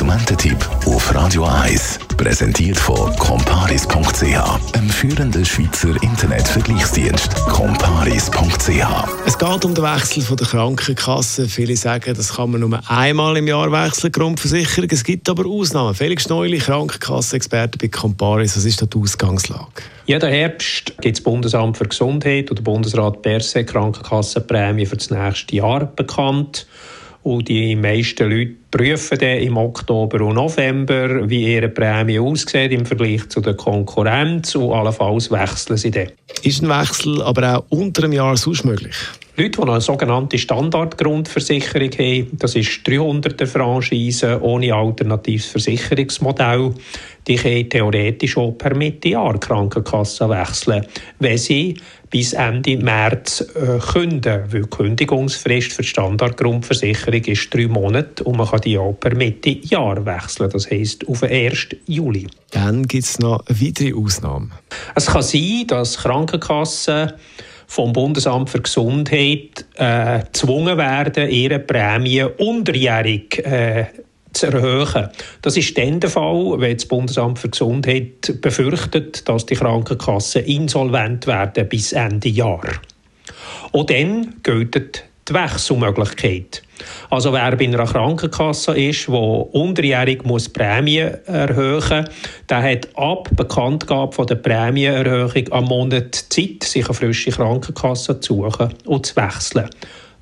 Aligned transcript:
Der 0.00 0.06
Konsumententipp 0.06 0.70
auf 0.86 1.14
Radio 1.14 1.44
1 1.44 1.98
präsentiert 2.16 2.78
von 2.78 3.14
comparis.ch, 3.16 4.74
einem 4.74 4.88
führenden 4.88 5.44
Schweizer 5.44 5.90
Internetvergleichsdienst. 6.02 7.34
comparis.ch. 7.44 9.26
Es 9.26 9.38
geht 9.38 9.64
um 9.66 9.74
den 9.74 9.84
Wechsel 9.84 10.22
von 10.22 10.38
der 10.38 10.46
Krankenkasse. 10.46 11.46
Viele 11.46 11.76
sagen, 11.76 12.14
das 12.14 12.34
kann 12.34 12.50
man 12.50 12.62
nur 12.62 12.80
einmal 12.88 13.36
im 13.36 13.46
Jahr 13.46 13.70
wechseln, 13.70 14.10
Grundversicherung. 14.10 14.88
Es 14.90 15.04
gibt 15.04 15.28
aber 15.28 15.44
Ausnahmen. 15.46 15.94
Felix 15.94 16.30
Neuli, 16.30 16.56
Krankenkassenexperte 16.56 17.76
bei 17.76 17.88
Comparis. 17.88 18.56
Was 18.56 18.64
ist 18.64 18.80
da 18.80 18.86
die 18.86 18.96
Ausgangslage? 18.96 19.82
Jeden 20.06 20.30
Herbst 20.30 20.94
gibt 21.02 21.18
das 21.18 21.22
Bundesamt 21.22 21.76
für 21.76 21.84
Gesundheit 21.84 22.48
und 22.48 22.58
der 22.58 22.62
Bundesrat 22.62 23.20
Berse 23.20 23.66
Krankenkassenprämie 23.66 24.86
für 24.86 24.96
das 24.96 25.10
nächste 25.10 25.56
Jahr 25.56 25.84
bekannt. 25.84 26.66
Und 27.22 27.48
die 27.48 27.76
meisten 27.76 28.30
Leute 28.30 28.52
prüfen 28.70 29.18
dann 29.18 29.38
im 29.38 29.56
Oktober 29.56 30.22
und 30.22 30.34
November, 30.34 31.28
wie 31.28 31.54
ihre 31.54 31.68
Prämie 31.68 32.18
aussieht 32.18 32.72
im 32.72 32.86
Vergleich 32.86 33.28
zu 33.28 33.40
der 33.40 33.54
Konkurrenz 33.54 34.54
und 34.54 34.72
allenfalls 34.72 35.30
wechseln 35.30 35.76
sie 35.76 35.90
dann. 35.90 36.08
Ist 36.42 36.62
ein 36.62 36.68
Wechsel 36.70 37.20
aber 37.22 37.58
auch 37.58 37.64
unter 37.68 38.04
einem 38.04 38.12
Jahr 38.12 38.36
sonst 38.36 38.64
möglich? 38.64 38.96
Leute, 39.40 39.62
die 39.62 39.68
eine 39.70 39.80
sogenannte 39.80 40.36
Standardgrundversicherung 40.36 41.90
haben, 41.92 42.36
das 42.38 42.56
ist 42.56 42.86
300 42.86 43.48
Franchise 43.48 44.38
ohne 44.42 44.74
alternatives 44.74 45.46
Versicherungsmodell, 45.46 46.74
die 47.26 47.36
können 47.36 47.70
theoretisch 47.70 48.36
auch 48.36 48.52
per 48.52 48.74
Mitte-Jahr 48.74 49.40
Krankenkasse 49.40 50.28
wechseln, 50.28 50.86
wenn 51.20 51.38
sie 51.38 51.80
bis 52.10 52.34
Ende 52.34 52.76
März 52.76 53.40
äh, 53.54 53.78
künden, 53.78 54.42
weil 54.50 54.62
die 54.62 54.68
Kündigungsfrist 54.68 55.72
für 55.72 55.82
die 55.82 55.88
Standardgrundversicherung 55.88 57.24
ist 57.24 57.54
drei 57.54 57.66
Monate 57.66 58.24
und 58.24 58.36
man 58.36 58.46
kann 58.46 58.60
die 58.60 58.76
auch 58.76 58.92
per 58.92 59.14
Mitte-Jahr 59.14 60.04
wechseln, 60.04 60.50
das 60.50 60.70
heisst 60.70 61.08
auf 61.08 61.20
den 61.20 61.30
1. 61.30 61.68
Juli. 61.86 62.26
Dann 62.50 62.86
gibt 62.86 63.04
es 63.04 63.18
noch 63.18 63.42
weitere 63.48 63.94
Ausnahmen. 63.94 64.52
Es 64.94 65.06
kann 65.06 65.22
sein, 65.22 65.64
dass 65.66 65.96
Krankenkassen 65.96 67.12
vom 67.70 67.92
Bundesamt 67.92 68.50
für 68.50 68.60
Gesundheit 68.60 69.64
äh, 69.76 70.24
gezwungen 70.24 70.76
werden, 70.76 71.30
ihre 71.30 71.60
Prämie 71.60 72.24
unterjährig 72.24 73.38
äh, 73.46 73.86
zu 74.32 74.48
erhöhen. 74.48 75.08
Das 75.40 75.56
ist 75.56 75.78
dann 75.78 76.00
der 76.00 76.10
Fall, 76.10 76.56
wenn 76.58 76.76
das 76.76 76.86
Bundesamt 76.86 77.38
für 77.38 77.48
Gesundheit 77.48 78.40
befürchtet, 78.40 79.28
dass 79.28 79.46
die 79.46 79.54
Krankenkassen 79.54 80.44
insolvent 80.46 81.28
werden 81.28 81.68
bis 81.68 81.92
Ende 81.92 82.28
Jahr. 82.28 82.66
Und 83.70 83.90
dann 83.90 84.34
gilt 84.42 85.04
die 85.28 85.34
Wechselmöglichkeit. 85.34 86.62
Also 87.10 87.32
wer 87.32 87.56
bei 87.56 87.64
einer 87.64 87.86
Krankenkasse 87.86 88.76
ist, 88.78 89.08
wo 89.08 89.48
unterjährig 89.52 90.24
muss 90.24 90.48
Prämie 90.48 91.08
erhöhen, 91.26 92.08
der 92.48 92.62
hat 92.62 92.88
ab 92.96 93.28
Bekanntgabe 93.34 94.12
von 94.12 94.26
der 94.26 94.36
Prämienerhöhung 94.36 95.52
am 95.52 95.64
Monat 95.64 96.14
Zeit, 96.14 96.64
sich 96.64 96.84
eine 96.84 96.94
frische 96.94 97.30
Krankenkasse 97.30 98.20
zu 98.20 98.44
suchen 98.44 98.74
und 98.86 99.06
zu 99.06 99.16
wechseln. 99.16 99.68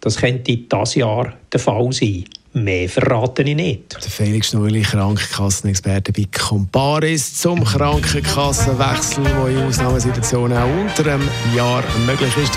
Das 0.00 0.16
könnte 0.18 0.56
dieses 0.56 0.94
Jahr 0.94 1.32
der 1.52 1.60
Fall 1.60 1.92
sein. 1.92 2.24
Mehr 2.52 2.88
verrate 2.88 3.42
ich 3.42 3.54
nicht. 3.54 4.02
Der 4.02 4.10
Felix 4.10 4.48
Schneuli, 4.48 4.80
Krankenkassenexperte 4.80 6.10
bei 6.10 6.26
Comparis 6.32 7.38
zum 7.38 7.62
Krankenkassenwechsel, 7.62 9.24
der 9.24 9.48
in 9.48 9.58
Ausnahmesituationen 9.64 10.56
auch 10.56 10.66
unter 10.66 11.12
einem 11.12 11.28
Jahr 11.54 11.84
möglich 12.06 12.34
ist. 12.38 12.56